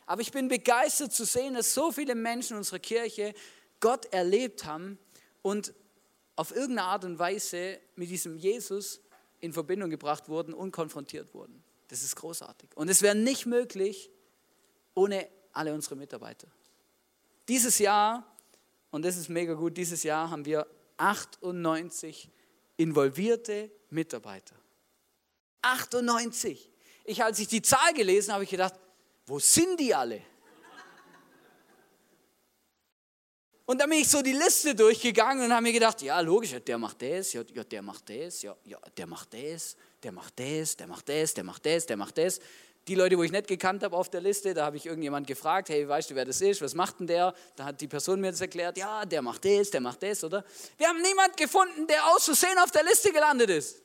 [0.06, 3.34] Aber ich bin begeistert zu sehen, dass so viele Menschen in unserer Kirche
[3.80, 4.98] Gott erlebt haben
[5.42, 5.74] und
[6.36, 9.02] auf irgendeine Art und Weise mit diesem Jesus
[9.40, 11.64] in Verbindung gebracht wurden und konfrontiert wurden.
[11.90, 12.76] Das ist großartig.
[12.76, 14.10] Und es wäre nicht möglich
[14.96, 16.48] ohne alle unsere Mitarbeiter.
[17.48, 18.26] Dieses Jahr,
[18.92, 22.30] und das ist mega gut, dieses Jahr haben wir 98
[22.78, 24.56] involvierte Mitarbeiter.
[25.62, 26.69] 98.
[27.10, 28.76] Ich, als ich die Zahl gelesen habe, habe ich gedacht,
[29.26, 30.22] wo sind die alle?
[33.66, 36.78] Und dann bin ich so die Liste durchgegangen und habe mir gedacht, ja, logisch, der
[36.78, 40.86] macht das, ja, der macht das, ja, ja, der macht das, der macht das, der
[40.86, 42.40] macht das, der macht das, der macht das.
[42.88, 45.70] Die Leute, wo ich nicht gekannt habe auf der Liste, da habe ich irgendjemand gefragt,
[45.70, 46.62] hey, weißt du, wer das ist?
[46.62, 47.34] Was macht denn der?
[47.56, 50.46] Da hat die Person mir das erklärt, ja, der macht das, der macht das, oder?
[50.78, 53.82] Wir haben niemanden gefunden, der aus Versehen auf der Liste gelandet ist.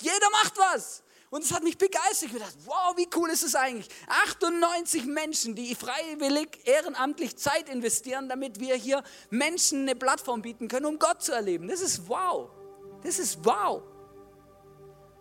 [0.00, 1.02] Jeder macht was.
[1.30, 2.22] Und es hat mich begeistert.
[2.22, 3.88] Ich habe gedacht, wow, wie cool ist es eigentlich?
[4.26, 10.86] 98 Menschen, die freiwillig, ehrenamtlich Zeit investieren, damit wir hier Menschen eine Plattform bieten können,
[10.86, 11.68] um Gott zu erleben.
[11.68, 12.50] Das ist wow.
[13.02, 13.82] Das ist wow.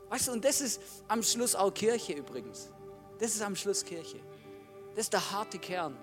[0.09, 2.69] Weißt du, und das ist am Schluss auch Kirche übrigens.
[3.19, 4.19] Das ist am Schluss Kirche.
[4.95, 5.97] Das ist der harte Kern.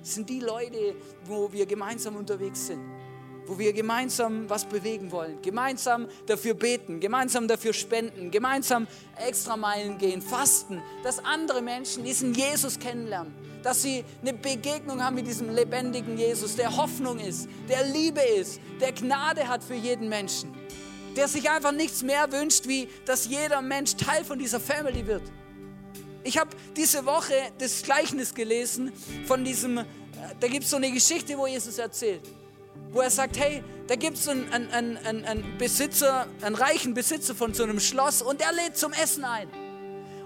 [0.00, 3.03] Das sind die Leute, wo wir gemeinsam unterwegs sind
[3.46, 9.98] wo wir gemeinsam was bewegen wollen, gemeinsam dafür beten, gemeinsam dafür spenden, gemeinsam extra Meilen
[9.98, 15.54] gehen, fasten, dass andere Menschen diesen Jesus kennenlernen, dass sie eine Begegnung haben mit diesem
[15.54, 20.54] lebendigen Jesus, der Hoffnung ist, der Liebe ist, der Gnade hat für jeden Menschen,
[21.16, 25.22] der sich einfach nichts mehr wünscht, wie dass jeder Mensch Teil von dieser Family wird.
[26.26, 28.92] Ich habe diese Woche das Gleichnis gelesen
[29.26, 29.84] von diesem, äh,
[30.40, 32.22] da gibt es so eine Geschichte, wo Jesus erzählt
[32.94, 37.34] wo er sagt, hey, da gibt es einen, einen, einen, einen Besitzer, einen reichen Besitzer
[37.34, 39.48] von so einem Schloss und der lädt zum Essen ein.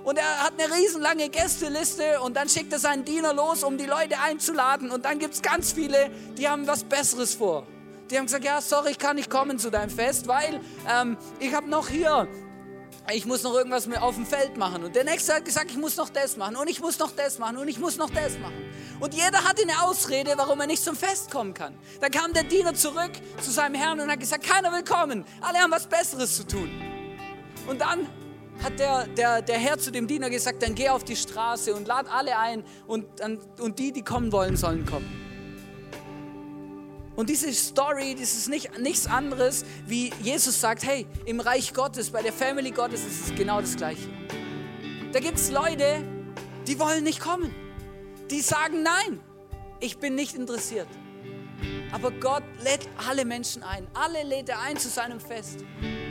[0.04, 3.86] Und er hat eine riesenlange Gästeliste und dann schickt er seinen Diener los, um die
[3.86, 4.90] Leute einzuladen.
[4.90, 7.66] Und dann gibt es ganz viele, die haben was Besseres vor.
[8.10, 11.54] Die haben gesagt, ja, sorry, ich kann nicht kommen zu deinem Fest, weil ähm, ich
[11.54, 12.26] habe noch hier
[13.12, 14.84] ich muss noch irgendwas mehr auf dem Feld machen.
[14.84, 17.38] Und der Nächste hat gesagt, ich muss noch das machen und ich muss noch das
[17.38, 18.64] machen und ich muss noch das machen.
[19.00, 21.74] Und jeder hatte eine Ausrede, warum er nicht zum Fest kommen kann.
[22.00, 25.24] Dann kam der Diener zurück zu seinem Herrn und hat gesagt, keiner will kommen.
[25.40, 26.70] Alle haben was Besseres zu tun.
[27.66, 28.06] Und dann
[28.62, 31.86] hat der, der, der Herr zu dem Diener gesagt, dann geh auf die Straße und
[31.86, 33.06] lad alle ein und,
[33.60, 35.27] und die, die kommen wollen, sollen kommen.
[37.18, 42.10] Und diese Story, das ist nicht, nichts anderes, wie Jesus sagt, hey, im Reich Gottes,
[42.10, 44.08] bei der Family Gottes ist es genau das Gleiche.
[45.12, 46.04] Da gibt es Leute,
[46.68, 47.52] die wollen nicht kommen.
[48.30, 49.18] Die sagen, nein,
[49.80, 50.86] ich bin nicht interessiert.
[51.90, 53.88] Aber Gott lädt alle Menschen ein.
[53.94, 55.64] Alle lädt er ein zu seinem Fest.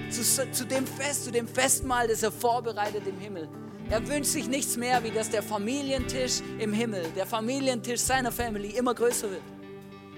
[0.10, 3.48] Zu, zu dem Fest, zu dem Festmahl, das er vorbereitet im Himmel.
[3.90, 8.72] Er wünscht sich nichts mehr, wie dass der Familientisch im Himmel, der Familientisch seiner Family
[8.72, 9.57] immer größer wird.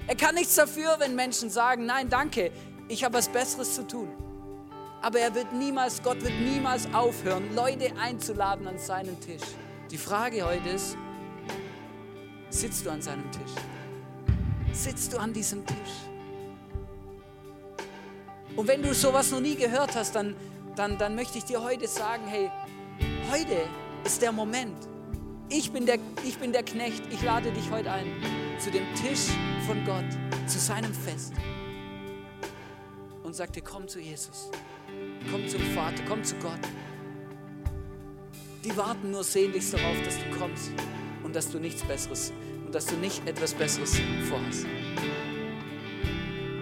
[0.10, 2.50] Er kann nichts dafür, wenn Menschen sagen, nein, danke,
[2.88, 4.10] ich habe was Besseres zu tun.
[5.04, 9.44] Aber er wird niemals, Gott wird niemals aufhören, Leute einzuladen an seinen Tisch.
[9.92, 10.98] Die Frage heute ist,
[12.50, 13.52] sitzt du an seinem Tisch?
[14.74, 15.78] Sitzt du an diesem Tisch?
[18.56, 20.36] Und wenn du sowas noch nie gehört hast, dann,
[20.76, 22.50] dann, dann möchte ich dir heute sagen, hey,
[23.32, 23.58] heute
[24.04, 24.76] ist der Moment.
[25.50, 29.28] Ich bin der, ich bin der Knecht, ich lade dich heute ein zu dem Tisch
[29.66, 30.06] von Gott,
[30.48, 31.34] zu seinem Fest
[33.24, 34.52] und sagte, komm zu Jesus,
[35.32, 36.60] komm zum Vater, komm zu Gott.
[38.66, 40.72] Die warten nur sehnlichst darauf, dass du kommst
[41.24, 42.34] und dass du nichts Besseres
[42.66, 44.66] und dass du nicht etwas Besseres vorhast.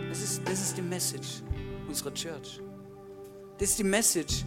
[0.10, 1.41] Das ist, das ist die Message
[1.88, 2.62] unserer Church.
[3.57, 4.43] Das ist die Message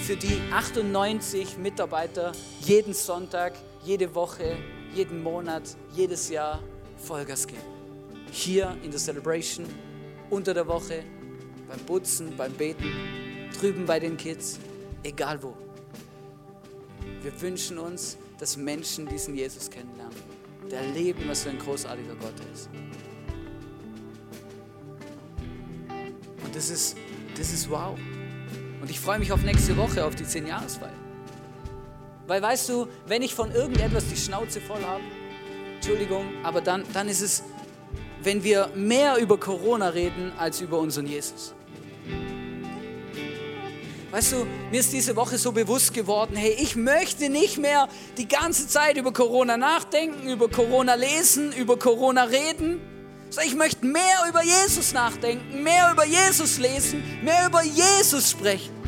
[0.00, 4.56] für die 98 Mitarbeiter jeden Sonntag, jede Woche,
[4.94, 6.62] jeden Monat, jedes Jahr
[6.96, 7.62] Vollgas geben.
[8.30, 9.66] Hier in der Celebration,
[10.30, 11.02] unter der Woche,
[11.68, 12.90] beim Putzen, beim Beten,
[13.58, 14.58] drüben bei den Kids,
[15.02, 15.56] egal wo.
[17.22, 20.16] Wir wünschen uns, dass Menschen diesen Jesus kennenlernen,
[20.70, 22.68] der erleben, was für ein großartiger Gott ist.
[26.44, 26.96] Und das ist,
[27.36, 27.98] das ist wow.
[28.80, 31.03] Und ich freue mich auf nächste Woche, auf die 10-Jahresfeier.
[32.26, 35.02] Weil weißt du, wenn ich von irgendetwas die Schnauze voll habe,
[35.74, 37.42] Entschuldigung, aber dann, dann ist es,
[38.22, 41.54] wenn wir mehr über Corona reden als über unseren Jesus.
[44.10, 48.28] Weißt du, mir ist diese Woche so bewusst geworden, hey, ich möchte nicht mehr die
[48.28, 52.80] ganze Zeit über Corona nachdenken, über Corona lesen, über Corona reden.
[53.44, 58.83] Ich möchte mehr über Jesus nachdenken, mehr über Jesus lesen, mehr über Jesus sprechen.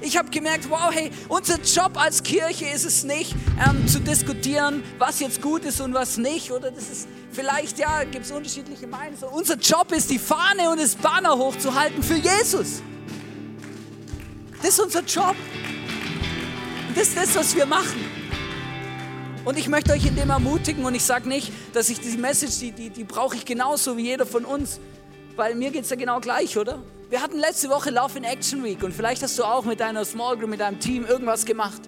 [0.00, 3.34] Ich habe gemerkt, wow, hey, unser Job als Kirche ist es nicht,
[3.66, 6.52] ähm, zu diskutieren, was jetzt gut ist und was nicht.
[6.52, 9.22] Oder das ist vielleicht, ja, gibt es unterschiedliche Meinungen.
[9.32, 12.82] Unser Job ist, die Fahne und das Banner hochzuhalten für Jesus.
[14.60, 15.34] Das ist unser Job.
[16.88, 18.04] Und das ist das, was wir machen.
[19.44, 22.58] Und ich möchte euch in dem ermutigen und ich sage nicht, dass ich diese Message,
[22.58, 24.80] die, die, die brauche ich genauso wie jeder von uns.
[25.36, 26.82] Weil mir geht es ja genau gleich, oder?
[27.08, 30.04] Wir hatten letzte Woche Love in Action Week und vielleicht hast du auch mit deiner
[30.04, 31.80] Small Group, mit deinem Team irgendwas gemacht.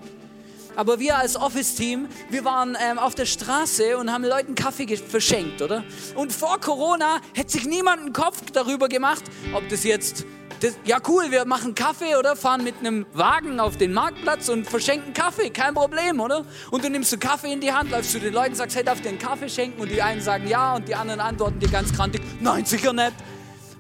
[0.77, 5.61] Aber wir als Office-Team, wir waren ähm, auf der Straße und haben Leuten Kaffee verschenkt,
[5.61, 5.83] oder?
[6.15, 10.25] Und vor Corona hätte sich niemand einen Kopf darüber gemacht, ob das jetzt,
[10.61, 12.37] das, ja cool, wir machen Kaffee, oder?
[12.37, 16.45] Fahren mit einem Wagen auf den Marktplatz und verschenken Kaffee, kein Problem, oder?
[16.71, 18.99] Und du nimmst du Kaffee in die Hand, läufst zu den Leuten, sagst, hey, darf
[18.99, 19.81] ich dir einen Kaffee schenken?
[19.81, 23.15] Und die einen sagen ja und die anderen antworten dir ganz krantig, nein, sicher nicht.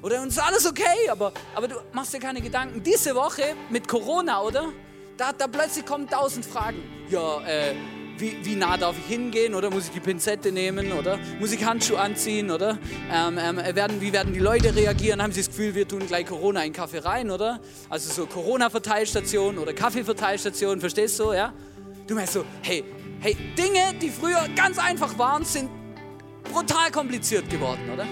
[0.02, 2.82] Oder uns ist alles okay, aber, aber du machst dir keine Gedanken.
[2.82, 4.72] Diese Woche mit Corona, oder?
[5.16, 6.78] Da, da plötzlich kommen tausend Fragen.
[7.10, 7.74] Ja, äh,
[8.18, 11.64] wie, wie, nah darf ich hingehen oder muss ich die Pinzette nehmen oder muss ich
[11.64, 12.78] Handschuhe anziehen oder
[13.12, 15.22] ähm, ähm, werden, wie werden die Leute reagieren?
[15.22, 17.60] Haben sie das Gefühl, wir tun gleich Corona in Kaffee rein oder?
[17.88, 21.32] Also so Corona-Verteilstation oder Kaffeeverteilstation, verstehst du?
[21.32, 21.52] Ja?
[22.06, 22.84] Du merkst so, hey,
[23.20, 25.70] hey, Dinge, die früher ganz einfach waren, sind
[26.52, 28.06] brutal kompliziert geworden, oder?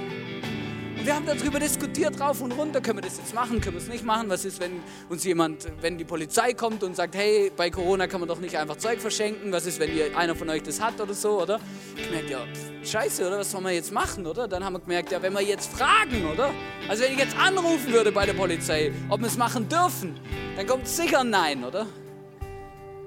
[1.07, 3.89] Wir haben darüber diskutiert, rauf und runter, können wir das jetzt machen, können wir es
[3.89, 7.71] nicht machen, was ist, wenn uns jemand, wenn die Polizei kommt und sagt, hey, bei
[7.71, 10.65] Corona kann man doch nicht einfach Zeug verschenken, was ist, wenn ihr, einer von euch
[10.65, 11.61] das hat oder so, oder?
[11.97, 12.41] Ich merke, ja,
[12.83, 14.49] scheiße, oder, was soll man jetzt machen, oder?
[14.49, 16.51] Dann haben wir gemerkt, ja, wenn wir jetzt fragen, oder?
[16.89, 20.19] Also wenn ich jetzt anrufen würde bei der Polizei, ob wir es machen dürfen,
[20.57, 21.87] dann kommt sicher ein Nein, oder?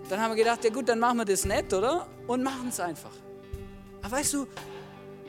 [0.08, 2.08] Dann haben wir gedacht, ja gut, dann machen wir das nicht, oder?
[2.28, 3.12] Und machen es einfach.
[4.02, 4.48] Aber weißt du,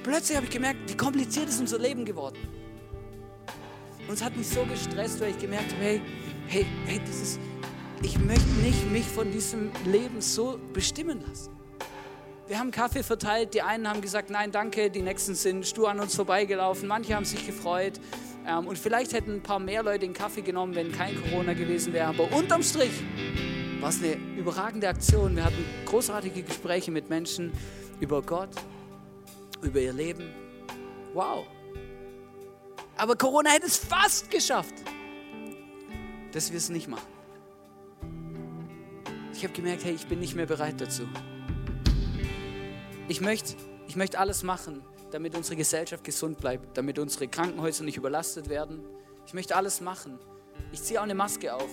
[0.05, 2.60] plötzlich habe ich gemerkt, wie kompliziert ist unser Leben geworden.
[4.11, 6.03] Und es hat mich so gestresst, weil ich gemerkt habe, hey,
[6.49, 7.39] hey, hey, dieses,
[8.03, 11.53] ich möchte nicht mich von diesem Leben so bestimmen lassen.
[12.49, 16.01] Wir haben Kaffee verteilt, die einen haben gesagt, nein, danke, die nächsten sind stur an
[16.01, 18.01] uns vorbeigelaufen, manche haben sich gefreut
[18.49, 21.93] ähm, und vielleicht hätten ein paar mehr Leute den Kaffee genommen, wenn kein Corona gewesen
[21.93, 23.05] wäre, aber unterm Strich
[23.79, 25.37] war es eine überragende Aktion.
[25.37, 27.53] Wir hatten großartige Gespräche mit Menschen
[28.01, 28.51] über Gott,
[29.63, 30.25] über ihr Leben.
[31.15, 31.47] Wow,
[33.01, 34.75] aber Corona hätte es fast geschafft,
[36.33, 37.09] dass wir es nicht machen.
[39.33, 41.09] Ich habe gemerkt, hey, ich bin nicht mehr bereit dazu.
[43.09, 43.55] Ich möchte,
[43.89, 44.83] ich möchte alles machen,
[45.13, 48.85] damit unsere Gesellschaft gesund bleibt, damit unsere Krankenhäuser nicht überlastet werden.
[49.27, 50.19] Ich möchte alles machen.
[50.71, 51.71] Ich ziehe auch eine Maske auf,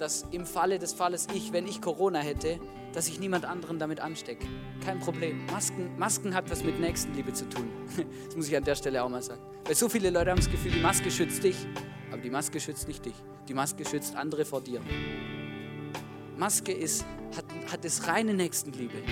[0.00, 2.58] dass im Falle des Falles ich, wenn ich Corona hätte,
[2.92, 4.46] dass ich niemand anderen damit anstecke.
[4.84, 5.44] Kein Problem.
[5.46, 7.68] Masken, Masken hat was mit Nächstenliebe zu tun.
[8.26, 9.42] Das muss ich an der Stelle auch mal sagen.
[9.64, 11.56] Weil so viele Leute haben das Gefühl, die Maske schützt dich,
[12.10, 13.14] aber die Maske schützt nicht dich.
[13.48, 14.80] Die Maske schützt andere vor dir.
[16.36, 17.04] Maske ist,
[17.36, 19.02] hat, hat das reine Nächstenliebe.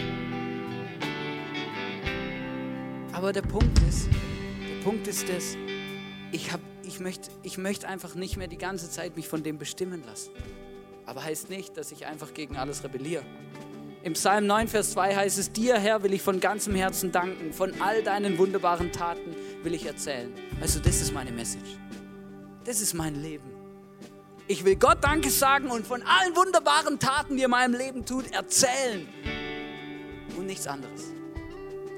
[3.12, 5.56] Aber der Punkt ist, der Punkt ist das,
[6.32, 6.50] ich,
[6.84, 10.30] ich möchte ich möcht einfach nicht mehr die ganze Zeit mich von dem bestimmen lassen.
[11.06, 13.24] Aber heißt nicht, dass ich einfach gegen alles rebelliere.
[14.02, 17.52] Im Psalm 9, Vers 2 heißt es, dir Herr will ich von ganzem Herzen danken,
[17.52, 20.32] von all deinen wunderbaren Taten will ich erzählen.
[20.60, 21.78] Also das ist meine Message.
[22.64, 23.50] Das ist mein Leben.
[24.48, 28.04] Ich will Gott Danke sagen und von allen wunderbaren Taten, die er in meinem Leben
[28.04, 29.08] tut, erzählen.
[30.36, 31.12] Und nichts anderes.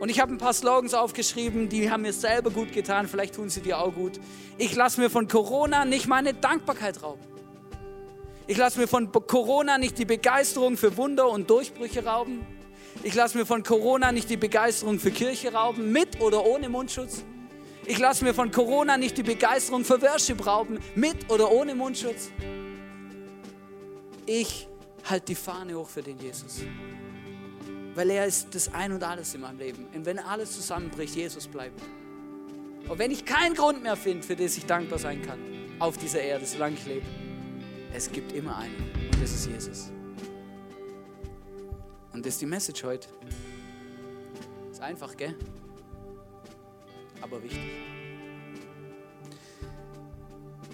[0.01, 3.51] Und ich habe ein paar Slogans aufgeschrieben, die haben mir selber gut getan, vielleicht tun
[3.51, 4.19] sie dir auch gut.
[4.57, 7.28] Ich lasse mir von Corona nicht meine Dankbarkeit rauben.
[8.49, 12.47] Ich lasse mir von Corona nicht die Begeisterung für Wunder und Durchbrüche rauben.
[13.03, 17.25] Ich lasse mir von Corona nicht die Begeisterung für Kirche rauben, mit oder ohne Mundschutz.
[17.85, 22.31] Ich lasse mir von Corona nicht die Begeisterung für Worship rauben, mit oder ohne Mundschutz.
[24.25, 24.67] Ich
[25.05, 26.63] halte die Fahne hoch für den Jesus.
[27.95, 29.87] Weil er ist das Ein und Alles in meinem Leben.
[29.95, 31.83] Und wenn alles zusammenbricht, Jesus bleibt.
[32.89, 35.39] Und wenn ich keinen Grund mehr finde, für den ich dankbar sein kann,
[35.79, 37.05] auf dieser Erde, solange ich lebe,
[37.93, 39.91] es gibt immer einen und das ist Jesus.
[42.13, 43.09] Und das ist die Message heute.
[44.71, 45.35] Ist einfach, gell?
[47.21, 47.61] Aber wichtig.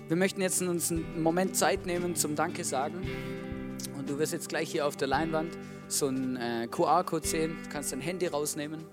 [0.09, 3.07] Wir möchten jetzt uns einen Moment Zeit nehmen zum Danke sagen.
[3.97, 5.57] Und du wirst jetzt gleich hier auf der Leinwand
[5.89, 7.57] so einen äh, QR-Code sehen.
[7.63, 8.85] Du kannst dein Handy rausnehmen.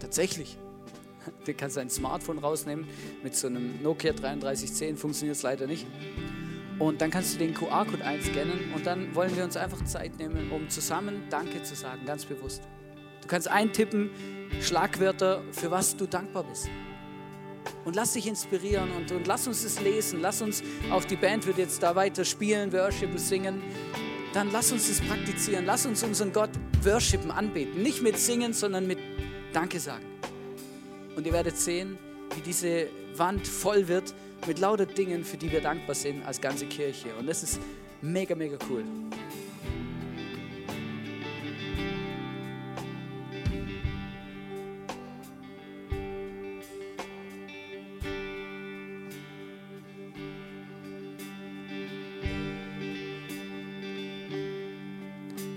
[0.00, 0.58] Tatsächlich.
[1.44, 2.86] Du kannst dein Smartphone rausnehmen.
[3.22, 5.86] Mit so einem Nokia 3310 funktioniert es leider nicht.
[6.78, 10.50] Und dann kannst du den QR-Code einscannen und dann wollen wir uns einfach Zeit nehmen,
[10.50, 12.62] um zusammen Danke zu sagen, ganz bewusst.
[13.20, 14.10] Du kannst eintippen,
[14.62, 16.70] Schlagwörter, für was du dankbar bist.
[17.84, 20.20] Und lass dich inspirieren und, und lass uns es lesen.
[20.22, 23.62] Lass uns, auf die Band wird jetzt da weiter spielen, worshipen, singen.
[24.32, 25.66] Dann lass uns es praktizieren.
[25.66, 26.50] Lass uns unseren Gott
[26.82, 27.82] worshipen, anbeten.
[27.82, 28.98] Nicht mit singen, sondern mit
[29.52, 30.04] Danke sagen.
[31.20, 31.98] Und ihr werdet sehen,
[32.34, 34.14] wie diese Wand voll wird
[34.46, 37.08] mit lauter Dingen, für die wir dankbar sind als ganze Kirche.
[37.18, 37.60] Und das ist
[38.00, 38.84] mega, mega cool.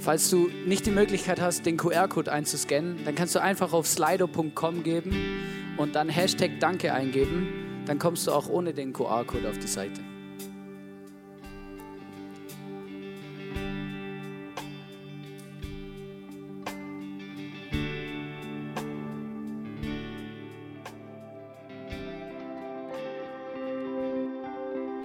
[0.03, 4.83] Falls du nicht die Möglichkeit hast, den QR-Code einzuscannen, dann kannst du einfach auf slido.com
[4.83, 5.15] geben
[5.77, 7.83] und dann Hashtag Danke eingeben.
[7.85, 10.01] Dann kommst du auch ohne den QR-Code auf die Seite.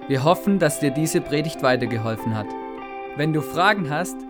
[0.09, 2.47] Wir hoffen, dass dir diese Predigt weitergeholfen hat.
[3.15, 4.17] Wenn du Fragen hast,